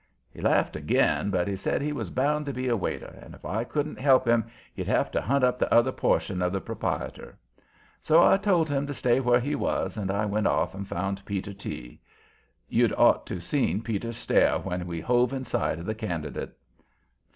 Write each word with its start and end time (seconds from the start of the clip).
He 0.31 0.41
laughed 0.41 0.75
again, 0.75 1.29
but 1.29 1.47
he 1.47 1.55
said 1.55 1.79
he 1.79 1.93
was 1.93 2.09
bound 2.09 2.47
to 2.47 2.53
be 2.53 2.67
a 2.67 2.75
waiter 2.75 3.19
and 3.21 3.35
if 3.35 3.45
I 3.45 3.63
couldn't 3.63 3.99
help 3.99 4.27
him 4.27 4.45
he'd 4.73 4.87
have 4.87 5.11
to 5.11 5.21
hunt 5.21 5.43
up 5.43 5.59
the 5.59 5.71
other 5.71 5.91
portion 5.91 6.41
of 6.41 6.51
the 6.51 6.59
proprietor. 6.59 7.37
So 8.01 8.23
I 8.23 8.37
told 8.37 8.67
him 8.67 8.87
to 8.87 8.95
stay 8.95 9.19
where 9.19 9.39
he 9.39 9.53
was, 9.53 9.97
and 9.97 10.09
I 10.09 10.25
went 10.25 10.47
off 10.47 10.73
and 10.73 10.87
found 10.87 11.23
Peter 11.23 11.53
T. 11.53 12.01
You'd 12.67 12.93
ought 12.93 13.27
to 13.27 13.39
seen 13.39 13.83
Peter 13.83 14.11
stare 14.11 14.57
when 14.57 14.87
we 14.87 15.01
hove 15.01 15.33
in 15.33 15.43
sight 15.43 15.77
of 15.77 15.85
the 15.85 15.93
candidate. 15.93 16.57